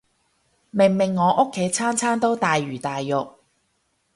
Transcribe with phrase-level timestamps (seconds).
[0.71, 3.37] 明明我屋企餐餐都大魚大肉